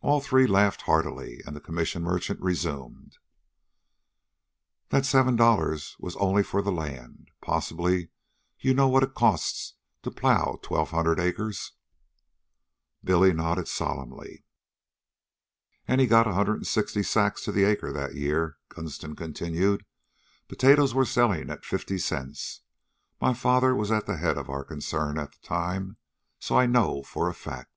All 0.00 0.20
three 0.20 0.48
laughed 0.48 0.82
heartily 0.90 1.40
and 1.46 1.54
the 1.54 1.60
commission 1.60 2.02
merchant 2.02 2.40
resumed: 2.40 3.18
"That 4.88 5.06
seven 5.06 5.36
dollars 5.36 5.94
was 6.00 6.16
only 6.16 6.42
for 6.42 6.62
the 6.62 6.72
land. 6.72 7.30
Possibly 7.40 8.08
you 8.58 8.74
know 8.74 8.88
what 8.88 9.04
it 9.04 9.14
costs 9.14 9.74
to 10.02 10.10
plow 10.10 10.58
twelve 10.62 10.90
hundred 10.90 11.20
acres?" 11.20 11.74
Billy 13.04 13.32
nodded 13.32 13.68
solemnly. 13.68 14.42
"And 15.86 16.00
he 16.00 16.08
got 16.08 16.26
a 16.26 16.32
hundred 16.34 16.54
and 16.56 16.66
sixty 16.66 17.04
sacks 17.04 17.44
to 17.44 17.52
the 17.52 17.62
acre 17.62 17.92
that 17.92 18.16
year," 18.16 18.56
Gunston 18.68 19.14
continued. 19.14 19.84
"Potatoes 20.48 20.92
were 20.92 21.06
selling 21.06 21.50
at 21.50 21.64
fifty 21.64 21.98
cents. 21.98 22.62
My 23.20 23.32
father 23.32 23.76
was 23.76 23.92
at 23.92 24.06
the 24.06 24.16
head 24.16 24.36
of 24.36 24.50
our 24.50 24.64
concern 24.64 25.16
at 25.20 25.30
the 25.30 25.38
time, 25.46 25.98
so 26.40 26.58
I 26.58 26.66
know 26.66 27.04
for 27.04 27.28
a 27.28 27.32
fact. 27.32 27.70